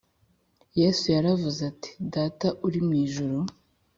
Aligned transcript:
Yesu 0.79 1.05
yaravuze 1.15 1.59
ati 1.71 1.91
“Data 2.15 2.47
uri 2.67 2.79
mu 2.85 2.93
ijuru 3.05 3.37